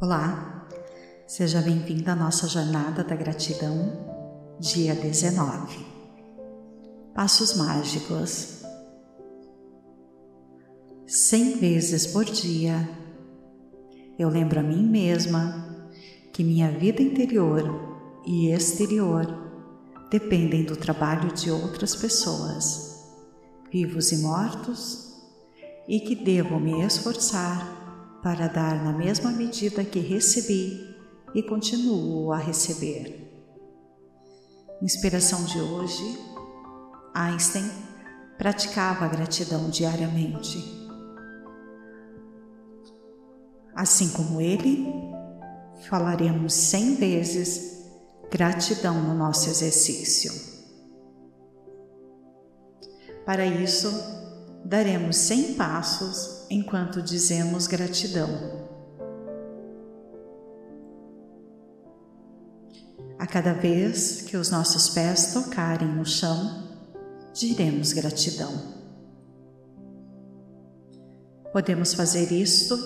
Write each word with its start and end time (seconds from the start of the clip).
Olá, 0.00 0.64
seja 1.26 1.60
bem-vindo 1.60 2.08
à 2.08 2.14
nossa 2.14 2.46
jornada 2.46 3.02
da 3.02 3.16
gratidão, 3.16 4.54
dia 4.60 4.94
19. 4.94 5.84
Passos 7.12 7.56
mágicos. 7.56 8.62
Cem 11.04 11.58
vezes 11.58 12.06
por 12.06 12.24
dia, 12.24 12.88
eu 14.16 14.28
lembro 14.28 14.60
a 14.60 14.62
mim 14.62 14.88
mesma 14.88 15.66
que 16.32 16.44
minha 16.44 16.70
vida 16.70 17.02
interior 17.02 17.64
e 18.24 18.52
exterior 18.52 19.26
dependem 20.12 20.62
do 20.62 20.76
trabalho 20.76 21.32
de 21.32 21.50
outras 21.50 21.96
pessoas, 21.96 23.04
vivos 23.68 24.12
e 24.12 24.18
mortos, 24.18 25.12
e 25.88 25.98
que 25.98 26.14
devo 26.14 26.60
me 26.60 26.86
esforçar 26.86 27.77
para 28.22 28.48
dar 28.48 28.82
na 28.84 28.92
mesma 28.92 29.30
medida 29.30 29.84
que 29.84 30.00
recebi 30.00 30.96
e 31.34 31.42
continuo 31.42 32.32
a 32.32 32.38
receber. 32.38 33.28
Inspiração 34.82 35.44
de 35.44 35.60
hoje: 35.60 36.18
Einstein 37.14 37.70
praticava 38.36 39.04
a 39.04 39.08
gratidão 39.08 39.68
diariamente. 39.70 40.58
Assim 43.74 44.08
como 44.10 44.40
ele, 44.40 44.86
falaremos 45.88 46.52
cem 46.52 46.94
vezes 46.96 47.86
gratidão 48.30 49.00
no 49.02 49.14
nosso 49.14 49.48
exercício. 49.48 50.32
Para 53.24 53.46
isso, 53.46 53.88
daremos 54.64 55.16
cem 55.16 55.54
passos 55.54 56.37
enquanto 56.50 57.02
dizemos 57.02 57.66
gratidão. 57.66 58.28
A 63.18 63.26
cada 63.26 63.52
vez 63.52 64.22
que 64.22 64.36
os 64.36 64.50
nossos 64.50 64.90
pés 64.90 65.32
tocarem 65.32 65.88
no 65.88 66.04
chão, 66.04 66.68
diremos 67.34 67.92
gratidão. 67.92 68.78
Podemos 71.52 71.94
fazer 71.94 72.30
isto 72.32 72.78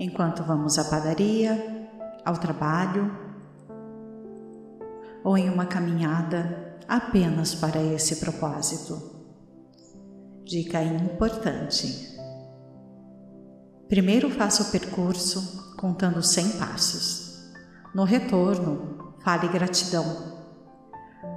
enquanto 0.00 0.42
vamos 0.42 0.78
à 0.78 0.84
padaria, 0.84 1.90
ao 2.24 2.38
trabalho 2.38 3.10
ou 5.22 5.36
em 5.36 5.50
uma 5.50 5.66
caminhada 5.66 6.76
apenas 6.88 7.54
para 7.54 7.82
esse 7.82 8.16
propósito. 8.16 9.16
Dica 10.44 10.82
importante. 10.82 12.15
Primeiro 13.88 14.28
faça 14.28 14.64
o 14.64 14.70
percurso 14.72 15.74
contando 15.76 16.20
100 16.20 16.58
passos. 16.58 17.40
No 17.94 18.02
retorno, 18.02 19.14
fale 19.22 19.46
gratidão. 19.46 20.34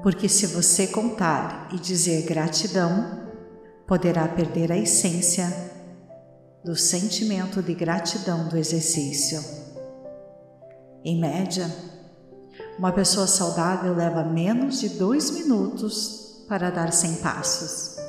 Porque 0.01 0.27
se 0.27 0.47
você 0.47 0.87
contar 0.87 1.69
e 1.71 1.77
dizer 1.77 2.25
gratidão, 2.25 3.29
poderá 3.85 4.27
perder 4.27 4.71
a 4.71 4.77
essência 4.77 5.47
do 6.65 6.75
sentimento 6.75 7.61
de 7.61 7.73
gratidão 7.75 8.47
do 8.47 8.57
exercício. 8.57 9.43
Em 11.05 11.19
média, 11.19 11.69
uma 12.79 12.91
pessoa 12.91 13.27
saudável 13.27 13.95
leva 13.95 14.23
menos 14.23 14.79
de 14.79 14.89
dois 14.89 15.29
minutos 15.31 16.45
para 16.47 16.71
dar 16.71 16.91
100 16.91 17.15
passos. 17.17 18.08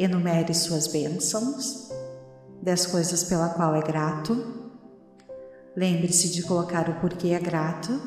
Enumere 0.00 0.54
suas 0.54 0.86
bênçãos, 0.86 1.90
das 2.62 2.86
coisas 2.86 3.24
pela 3.24 3.48
qual 3.48 3.74
é 3.74 3.82
grato. 3.82 4.70
Lembre-se 5.76 6.30
de 6.30 6.44
colocar 6.44 6.88
o 6.88 7.00
porquê 7.00 7.30
é 7.30 7.40
grato. 7.40 8.00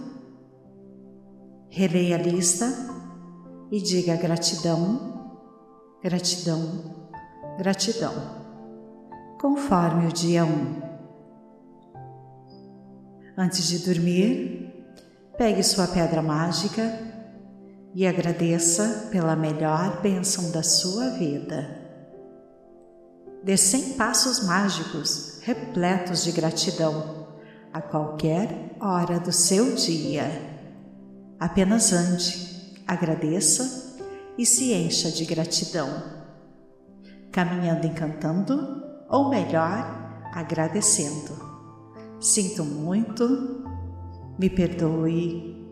Releia 1.67 2.15
a 2.15 2.17
lista 2.17 2.65
e 3.69 3.81
diga 3.81 4.15
gratidão, 4.15 5.41
gratidão, 6.01 6.95
gratidão, 7.57 8.13
conforme 9.41 10.07
o 10.07 10.13
dia 10.13 10.45
1. 10.45 10.47
Um. 10.47 10.81
Antes 13.37 13.67
de 13.67 13.79
dormir, 13.79 14.85
pegue 15.37 15.61
sua 15.61 15.87
pedra 15.87 16.21
mágica 16.21 16.89
e 17.93 18.07
agradeça 18.07 19.09
pela 19.11 19.35
melhor 19.35 20.01
bênção 20.01 20.51
da 20.51 20.63
sua 20.63 21.09
vida 21.09 21.80
de 23.43 23.57
cem 23.57 23.93
passos 23.93 24.45
mágicos 24.45 25.39
repletos 25.41 26.23
de 26.23 26.31
gratidão 26.31 27.27
a 27.73 27.81
qualquer 27.81 28.75
hora 28.79 29.19
do 29.19 29.31
seu 29.31 29.75
dia. 29.75 30.25
Apenas 31.39 31.91
ande, 31.91 32.83
agradeça 32.87 33.97
e 34.37 34.45
se 34.45 34.73
encha 34.73 35.09
de 35.11 35.25
gratidão, 35.25 35.89
caminhando 37.31 37.87
encantando, 37.87 38.83
ou 39.09 39.29
melhor, 39.29 40.29
agradecendo. 40.33 41.49
Sinto 42.19 42.63
muito, 42.63 43.63
me 44.37 44.49
perdoe, 44.49 45.65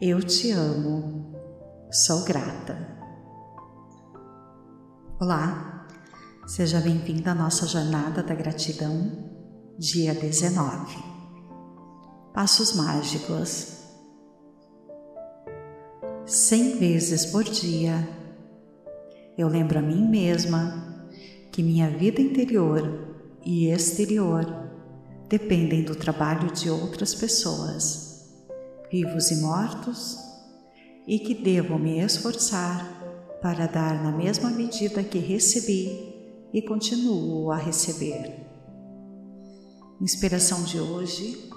eu 0.00 0.22
te 0.22 0.50
amo, 0.50 1.34
sou 1.90 2.24
grata. 2.24 2.88
Olá! 5.20 5.71
Seja 6.54 6.80
bem-vindo 6.80 7.30
à 7.30 7.34
nossa 7.34 7.66
jornada 7.66 8.22
da 8.22 8.34
gratidão, 8.34 9.10
dia 9.78 10.14
19. 10.14 10.98
Passos 12.34 12.74
mágicos. 12.74 13.78
Cem 16.26 16.76
vezes 16.76 17.24
por 17.24 17.42
dia, 17.42 18.06
eu 19.38 19.48
lembro 19.48 19.78
a 19.78 19.80
mim 19.80 20.06
mesma 20.06 21.08
que 21.50 21.62
minha 21.62 21.88
vida 21.88 22.20
interior 22.20 23.16
e 23.42 23.68
exterior 23.68 24.44
dependem 25.30 25.82
do 25.82 25.96
trabalho 25.96 26.52
de 26.52 26.68
outras 26.68 27.14
pessoas, 27.14 28.30
vivos 28.90 29.30
e 29.30 29.40
mortos, 29.40 30.18
e 31.06 31.18
que 31.18 31.34
devo 31.34 31.78
me 31.78 32.00
esforçar 32.00 33.38
para 33.40 33.66
dar 33.66 34.02
na 34.02 34.12
mesma 34.12 34.50
medida 34.50 35.02
que 35.02 35.18
recebi 35.18 36.11
e 36.52 36.60
continuo 36.60 37.50
a 37.50 37.56
receber. 37.56 38.46
Inspiração 40.00 40.62
de 40.64 40.78
hoje: 40.78 41.50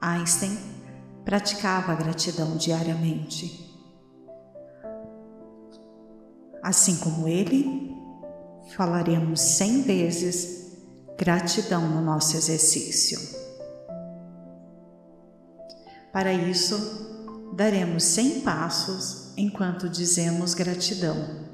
Einstein 0.00 0.58
praticava 1.24 1.92
a 1.92 1.94
gratidão 1.94 2.56
diariamente. 2.56 3.68
Assim 6.62 6.96
como 6.96 7.26
ele, 7.26 7.94
falaremos 8.76 9.40
cem 9.40 9.82
vezes 9.82 10.76
gratidão 11.16 11.88
no 11.88 12.00
nosso 12.00 12.36
exercício. 12.36 13.18
Para 16.12 16.32
isso, 16.32 17.52
daremos 17.54 18.02
cem 18.04 18.40
passos 18.40 19.32
enquanto 19.36 19.88
dizemos 19.88 20.54
gratidão. 20.54 21.49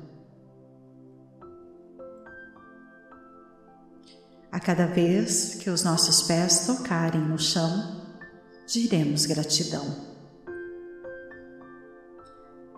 Cada 4.67 4.85
vez 4.85 5.55
que 5.55 5.71
os 5.71 5.85
nossos 5.85 6.23
pés 6.23 6.67
tocarem 6.67 7.21
no 7.21 7.39
chão, 7.39 8.03
diremos 8.67 9.25
gratidão. 9.25 9.85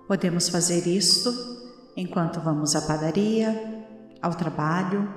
Podemos 0.07 0.51
fazer 0.51 0.87
isto 0.87 1.33
enquanto 1.97 2.43
vamos 2.43 2.77
à 2.77 2.83
padaria, 2.83 3.87
ao 4.21 4.35
trabalho 4.35 5.09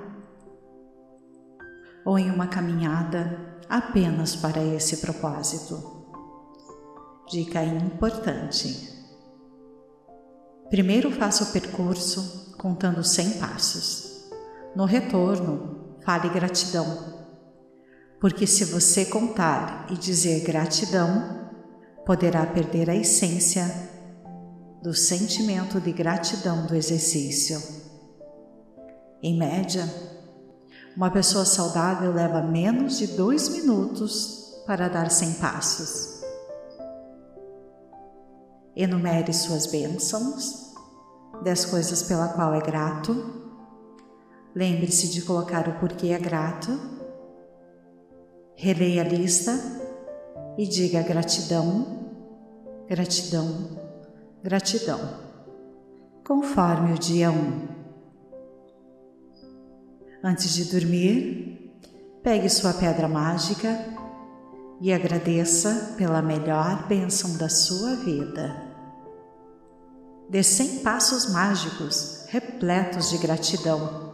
ou 2.06 2.18
em 2.18 2.30
uma 2.30 2.46
caminhada 2.46 3.60
apenas 3.68 4.34
para 4.34 4.64
esse 4.64 4.96
propósito. 4.96 6.06
Dica 7.28 7.62
importante. 7.62 8.88
Primeiro 10.70 11.10
faça 11.10 11.44
o 11.44 11.52
percurso 11.52 12.54
contando 12.56 13.04
100 13.04 13.32
passos. 13.32 14.30
No 14.74 14.86
retorno, 14.86 15.71
fale 16.04 16.28
gratidão. 16.28 17.22
Porque 18.20 18.46
se 18.46 18.64
você 18.64 19.04
contar 19.04 19.86
e 19.90 19.96
dizer 19.96 20.44
gratidão, 20.44 21.50
poderá 22.06 22.46
perder 22.46 22.88
a 22.88 22.94
essência 22.94 23.64
do 24.82 24.94
sentimento 24.94 25.80
de 25.80 25.92
gratidão 25.92 26.66
do 26.66 26.74
exercício. 26.74 27.60
Em 29.22 29.36
média, 29.38 29.88
uma 30.96 31.10
pessoa 31.10 31.44
saudável 31.44 32.12
leva 32.12 32.42
menos 32.42 32.98
de 32.98 33.06
dois 33.08 33.48
minutos 33.48 34.62
para 34.66 34.88
dar 34.88 35.10
100 35.10 35.34
passos. 35.34 36.22
Enumere 38.74 39.32
suas 39.32 39.66
bênçãos, 39.66 40.72
das 41.42 41.64
coisas 41.64 42.02
pela 42.02 42.28
qual 42.28 42.54
é 42.54 42.60
grato 42.60 43.41
Lembre-se 44.54 45.08
de 45.08 45.22
colocar 45.22 45.66
o 45.66 45.80
porquê 45.80 46.08
é 46.08 46.18
grato. 46.18 46.78
Releia 48.54 49.02
a 49.02 49.08
lista 49.08 49.58
e 50.58 50.66
diga 50.66 51.02
gratidão, 51.02 52.10
gratidão, 52.86 53.70
gratidão, 54.42 55.00
conforme 56.22 56.92
o 56.92 56.98
dia 56.98 57.30
1. 57.30 57.34
Um. 57.34 57.68
Antes 60.22 60.52
de 60.52 60.66
dormir, 60.66 61.72
pegue 62.22 62.48
sua 62.50 62.74
pedra 62.74 63.08
mágica 63.08 63.74
e 64.82 64.92
agradeça 64.92 65.94
pela 65.96 66.20
melhor 66.20 66.86
bênção 66.86 67.38
da 67.38 67.48
sua 67.48 67.96
vida. 67.96 68.54
Dê 70.28 70.42
cem 70.42 70.80
passos 70.80 71.32
mágicos 71.32 72.26
repletos 72.28 73.10
de 73.10 73.18
gratidão 73.18 74.11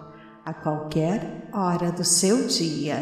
a 0.49 0.55
qualquer 0.55 1.47
hora 1.53 1.93
do 1.93 2.03
seu 2.03 2.47
dia. 2.47 2.97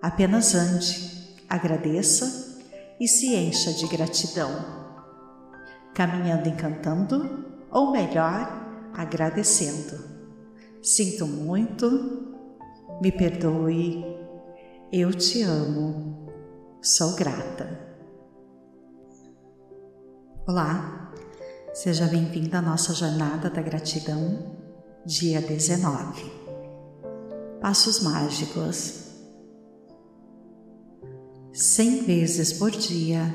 Apenas 0.00 0.54
ande, 0.54 1.36
agradeça 1.48 2.62
e 3.00 3.08
se 3.08 3.34
encha 3.34 3.72
de 3.72 3.88
gratidão. 3.88 4.48
Caminhando 5.92 6.48
encantando, 6.48 7.44
ou 7.72 7.90
melhor, 7.90 8.88
agradecendo. 8.94 9.98
Sinto 10.80 11.26
muito, 11.26 12.36
me 13.02 13.10
perdoe, 13.10 14.04
eu 14.92 15.12
te 15.12 15.42
amo, 15.42 16.30
sou 16.80 17.16
grata. 17.16 17.68
Olá, 20.46 21.12
seja 21.74 22.06
bem-vindo 22.06 22.56
à 22.56 22.62
nossa 22.62 22.94
jornada 22.94 23.50
da 23.50 23.60
gratidão, 23.60 24.57
dia 25.06 25.40
19. 25.40 26.30
Passos 27.60 28.00
mágicos 28.02 29.04
cem 31.52 32.02
vezes 32.04 32.52
por 32.52 32.70
dia. 32.70 33.34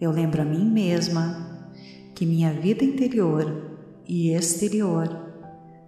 Eu 0.00 0.10
lembro 0.10 0.42
a 0.42 0.44
mim 0.44 0.64
mesma 0.64 1.72
que 2.14 2.26
minha 2.26 2.52
vida 2.52 2.84
interior 2.84 3.78
e 4.06 4.30
exterior 4.30 5.08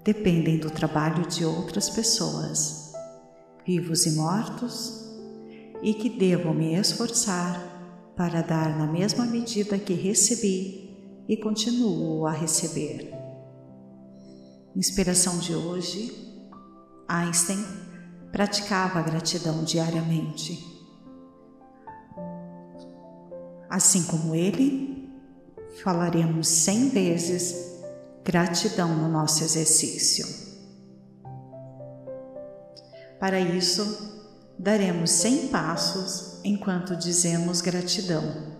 dependem 0.04 0.58
do 0.58 0.70
trabalho 0.70 1.26
de 1.26 1.44
outras 1.44 1.90
pessoas, 1.90 2.92
vivos 3.66 4.06
e 4.06 4.12
mortos, 4.12 5.04
e 5.82 5.92
que 5.92 6.08
devo 6.08 6.54
me 6.54 6.74
esforçar 6.74 8.12
para 8.16 8.40
dar 8.40 8.78
na 8.78 8.86
mesma 8.86 9.26
medida 9.26 9.78
que 9.78 9.92
recebi 9.92 10.86
e 11.28 11.36
continuo 11.36 12.26
a 12.26 12.32
receber. 12.32 13.15
Inspiração 14.76 15.38
de 15.38 15.54
hoje: 15.54 16.12
Einstein 17.08 17.64
praticava 18.30 19.00
a 19.00 19.02
gratidão 19.02 19.64
diariamente 19.64 20.76
Assim 23.76 24.04
como 24.04 24.34
ele, 24.34 25.06
falaremos 25.82 26.48
cem 26.48 26.88
vezes 26.88 27.82
gratidão 28.24 28.96
no 28.96 29.06
nosso 29.06 29.44
exercício. 29.44 30.26
Para 33.20 33.38
isso, 33.38 34.32
daremos 34.58 35.10
cem 35.10 35.48
passos 35.48 36.40
enquanto 36.42 36.96
dizemos 36.96 37.60
gratidão. 37.60 38.55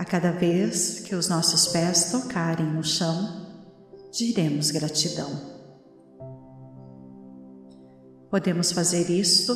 A 0.00 0.04
cada 0.06 0.32
vez 0.32 1.00
que 1.00 1.14
os 1.14 1.28
nossos 1.28 1.66
pés 1.66 2.10
tocarem 2.10 2.64
no 2.64 2.82
chão, 2.82 3.46
diremos 4.10 4.70
gratidão. 4.70 5.28
Podemos 8.30 8.72
fazer 8.72 9.10
isto 9.10 9.54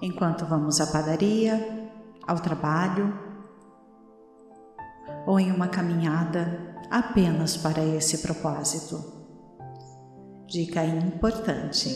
enquanto 0.00 0.46
vamos 0.46 0.80
à 0.80 0.86
padaria, 0.86 1.90
ao 2.24 2.38
trabalho 2.38 3.12
ou 5.26 5.40
em 5.40 5.50
uma 5.50 5.66
caminhada 5.66 6.76
apenas 6.88 7.56
para 7.56 7.84
esse 7.84 8.18
propósito. 8.18 9.02
Dica 10.46 10.84
importante: 10.84 11.88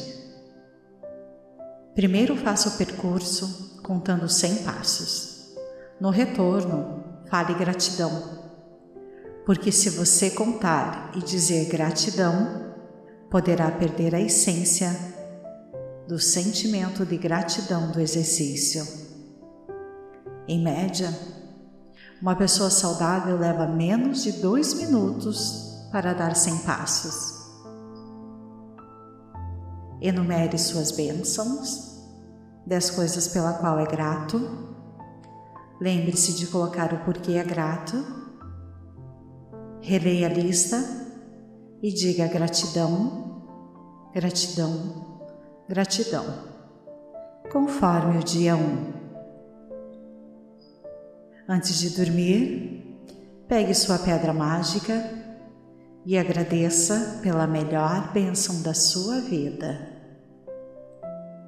primeiro 1.95 2.35
faça 2.35 2.69
o 2.69 2.77
percurso 2.77 3.81
contando 3.81 4.29
100 4.29 4.65
passos. 4.65 5.55
No 6.01 6.11
retorno, 6.11 6.96
fale 7.29 7.55
gratidão. 7.55 8.47
Porque 9.45 9.71
se 9.71 9.91
você 9.91 10.31
contar 10.31 11.13
e 11.15 11.21
dizer 11.21 11.69
gratidão, 11.69 12.75
poderá 13.31 13.71
perder 13.71 14.15
a 14.15 14.21
essência 14.21 14.91
do 16.09 16.19
sentimento 16.19 17.05
de 17.05 17.17
gratidão 17.17 17.91
do 17.91 18.01
exercício. 18.01 18.87
Em 20.49 20.63
média, 20.63 21.13
uma 22.21 22.35
pessoa 22.37 22.71
saudável 22.71 23.37
leva 23.37 23.67
menos 23.67 24.23
de 24.23 24.33
dois 24.33 24.75
minutos 24.75 25.89
para 25.91 26.13
dar 26.13 26.35
100 26.35 26.59
passos. 26.59 27.37
Enumere 30.01 30.59
suas 30.59 30.93
bênçãos, 30.93 32.01
dez 32.67 32.91
coisas 32.91 33.29
pela 33.29 33.55
qual 33.55 33.79
é 33.79 33.87
grato. 33.87 34.76
Lembre-se 35.81 36.35
de 36.35 36.47
colocar 36.47 36.93
o 36.95 37.05
porquê 37.05 37.33
é 37.33 37.45
grato. 37.45 37.97
Releia 39.83 40.27
a 40.27 40.31
lista 40.31 40.83
e 41.83 41.93
diga 41.93 42.27
gratidão, 42.27 43.43
gratidão, 44.15 45.21
gratidão, 45.69 46.25
conforme 47.53 48.19
o 48.19 48.25
dia 48.25 48.57
1. 48.57 48.59
Um. 48.59 48.93
Antes 51.49 51.79
de 51.79 51.91
dormir, 51.91 52.99
pegue 53.47 53.75
sua 53.75 53.99
pedra 53.99 54.33
mágica 54.33 54.95
e 56.07 56.17
agradeça 56.17 57.21
pela 57.23 57.47
melhor 57.47 58.13
bênção 58.13 58.63
da 58.63 58.73
sua 58.73 59.21
vida. 59.21 59.95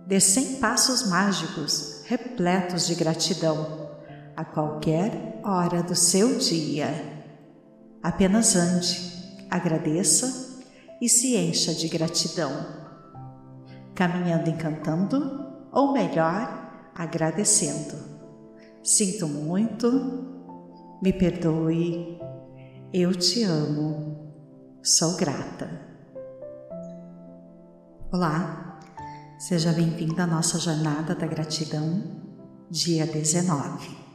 Dê 0.07 0.21
cem 0.21 0.57
passos 0.57 1.09
mágicos 1.09 2.03
repletos 2.07 2.87
de 2.87 2.95
gratidão 2.95 3.88
a 4.38 4.45
qualquer 4.45 5.40
hora 5.45 5.83
do 5.83 5.97
seu 5.97 6.38
dia. 6.38 6.88
Apenas 8.00 8.54
ande, 8.54 8.97
agradeça 9.50 10.62
e 11.02 11.09
se 11.09 11.37
encha 11.37 11.75
de 11.75 11.88
gratidão 11.88 12.78
caminhando 13.97 14.49
encantando, 14.49 15.45
ou 15.73 15.92
melhor, 15.92 16.92
agradecendo. 16.95 17.97
Sinto 18.80 19.26
muito, 19.26 19.90
me 21.02 21.12
perdoe, 21.12 22.16
eu 22.92 23.12
te 23.16 23.42
amo, 23.42 24.33
sou 24.80 25.16
grata. 25.16 25.68
Olá, 28.12 28.78
seja 29.37 29.73
bem-vindo 29.73 30.23
à 30.23 30.28
nossa 30.28 30.61
jornada 30.61 31.16
da 31.16 31.26
gratidão, 31.26 32.04
dia 32.71 33.04
19. 33.04 34.08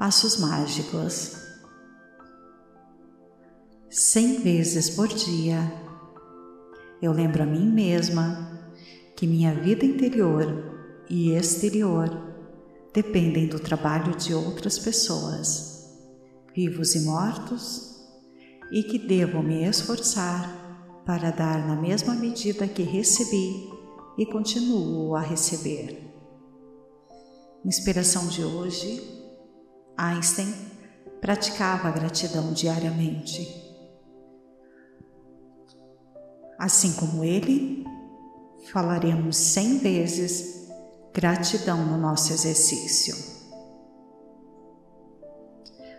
Passos 0.00 0.38
mágicos. 0.38 1.36
Cem 3.90 4.40
vezes 4.40 4.88
por 4.88 5.08
dia, 5.08 5.60
eu 7.02 7.12
lembro 7.12 7.42
a 7.42 7.46
mim 7.46 7.70
mesma 7.70 8.72
que 9.14 9.26
minha 9.26 9.52
vida 9.52 9.84
interior 9.84 11.04
e 11.10 11.32
exterior 11.32 12.08
dependem 12.94 13.46
do 13.46 13.60
trabalho 13.60 14.16
de 14.16 14.32
outras 14.32 14.78
pessoas, 14.78 15.94
vivos 16.56 16.94
e 16.94 17.00
mortos, 17.00 18.00
e 18.72 18.82
que 18.82 18.98
devo 18.98 19.42
me 19.42 19.68
esforçar 19.68 21.02
para 21.04 21.30
dar 21.30 21.68
na 21.68 21.76
mesma 21.76 22.14
medida 22.14 22.66
que 22.66 22.82
recebi 22.82 23.68
e 24.16 24.24
continuo 24.24 25.14
a 25.14 25.20
receber. 25.20 26.10
Inspiração 27.62 28.28
de 28.28 28.42
hoje: 28.42 29.19
Einstein 30.00 30.54
praticava 31.20 31.88
a 31.88 31.90
gratidão 31.90 32.54
diariamente. 32.54 33.46
Assim 36.58 36.94
como 36.94 37.22
ele, 37.22 37.84
falaremos 38.72 39.36
cem 39.36 39.76
vezes 39.76 40.70
gratidão 41.12 41.84
no 41.84 41.98
nosso 41.98 42.32
exercício. 42.32 43.14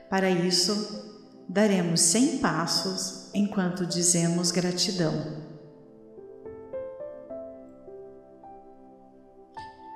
Para 0.10 0.32
isso, 0.32 1.44
daremos 1.48 2.02
cem 2.02 2.40
passos 2.40 3.30
enquanto 3.36 3.86
dizemos 3.86 4.50
gratidão. 4.50 5.14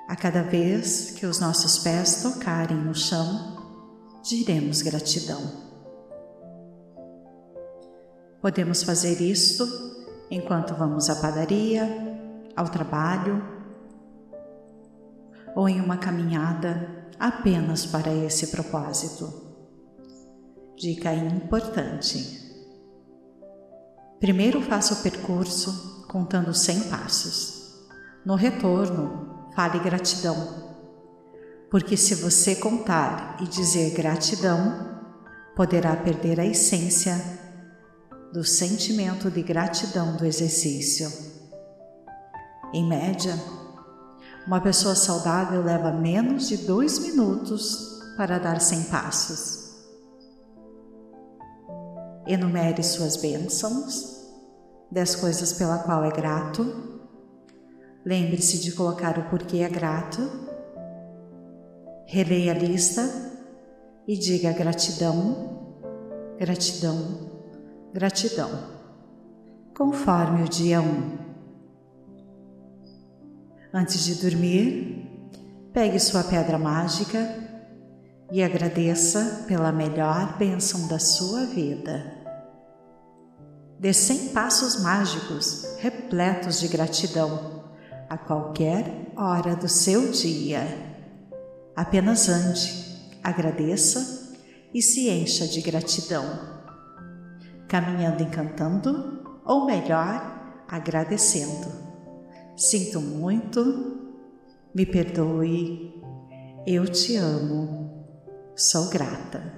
A 0.08 0.14
cada 0.14 0.42
vez 0.42 1.10
que 1.10 1.26
os 1.26 1.40
nossos 1.40 1.78
pés 1.80 2.22
tocarem 2.22 2.76
no 2.76 2.94
chão, 2.94 3.55
diremos 4.28 4.82
gratidão. 4.82 5.40
Podemos 8.42 8.82
fazer 8.82 9.20
isto 9.20 9.66
enquanto 10.30 10.74
vamos 10.74 11.08
à 11.08 11.16
padaria, 11.16 11.86
ao 12.56 12.68
trabalho 12.68 13.42
ou 15.54 15.68
em 15.68 15.80
uma 15.80 15.96
caminhada 15.96 17.08
apenas 17.18 17.86
para 17.86 18.12
esse 18.12 18.48
propósito. 18.48 19.32
Dica 20.76 21.14
importante. 21.14 22.44
Primeiro 24.18 24.60
faça 24.60 24.94
o 24.94 25.02
percurso 25.02 26.04
contando 26.08 26.52
100 26.52 26.88
passos. 26.90 27.86
No 28.24 28.34
retorno, 28.34 29.50
fale 29.54 29.78
gratidão. 29.78 30.75
Porque 31.76 31.94
se 31.94 32.14
você 32.14 32.56
contar 32.56 33.36
e 33.38 33.46
dizer 33.46 33.90
gratidão, 33.90 34.98
poderá 35.54 35.94
perder 35.94 36.40
a 36.40 36.46
essência 36.46 37.14
do 38.32 38.42
sentimento 38.42 39.30
de 39.30 39.42
gratidão 39.42 40.16
do 40.16 40.24
exercício. 40.24 41.12
Em 42.72 42.88
média, 42.88 43.38
uma 44.46 44.58
pessoa 44.58 44.94
saudável 44.94 45.62
leva 45.62 45.92
menos 45.92 46.48
de 46.48 46.56
dois 46.56 46.98
minutos 46.98 48.00
para 48.16 48.38
dar 48.38 48.58
100 48.58 48.84
passos. 48.84 49.76
Enumere 52.26 52.82
suas 52.82 53.18
bênçãos, 53.18 54.26
dez 54.90 55.14
coisas 55.14 55.52
pela 55.52 55.80
qual 55.80 56.06
é 56.06 56.10
grato. 56.10 57.02
Lembre-se 58.02 58.60
de 58.60 58.72
colocar 58.72 59.18
o 59.18 59.28
porquê 59.28 59.58
é 59.58 59.68
grato. 59.68 60.55
Releia 62.08 62.52
a 62.52 62.54
lista 62.54 63.02
e 64.06 64.16
diga 64.16 64.52
gratidão, 64.52 65.74
gratidão, 66.38 66.94
gratidão, 67.92 68.48
conforme 69.76 70.44
o 70.44 70.48
dia 70.48 70.80
1. 70.80 70.84
Um. 70.84 71.18
Antes 73.74 74.04
de 74.04 74.14
dormir, 74.14 75.04
pegue 75.72 75.98
sua 75.98 76.22
pedra 76.22 76.56
mágica 76.56 77.18
e 78.30 78.40
agradeça 78.40 79.44
pela 79.48 79.72
melhor 79.72 80.38
bênção 80.38 80.86
da 80.86 81.00
sua 81.00 81.44
vida. 81.44 82.14
Dê 83.80 83.92
100 83.92 84.28
passos 84.28 84.80
mágicos 84.80 85.76
repletos 85.80 86.60
de 86.60 86.68
gratidão 86.68 87.64
a 88.08 88.16
qualquer 88.16 89.10
hora 89.16 89.56
do 89.56 89.68
seu 89.68 90.12
dia. 90.12 90.95
Apenas 91.76 92.28
ande, 92.30 92.72
agradeça 93.22 94.34
e 94.72 94.80
se 94.80 95.10
encha 95.10 95.46
de 95.46 95.60
gratidão. 95.60 96.24
Caminhando 97.68 98.22
encantando, 98.22 99.40
ou 99.44 99.66
melhor, 99.66 100.64
agradecendo. 100.66 101.70
Sinto 102.56 102.98
muito, 103.00 104.14
me 104.74 104.86
perdoe, 104.86 106.02
eu 106.66 106.86
te 106.86 107.16
amo, 107.16 108.06
sou 108.56 108.88
grata. 108.88 109.55